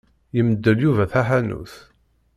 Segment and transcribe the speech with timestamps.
[0.35, 1.73] Yemdel Yuba taḥanut.